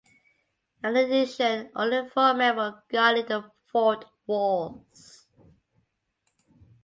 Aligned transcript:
In 0.83 0.95
addition 0.95 1.69
only 1.75 2.09
four 2.09 2.33
men 2.33 2.55
were 2.55 2.81
guarding 2.89 3.27
the 3.27 3.51
fort 3.67 4.03
walls. 4.25 5.27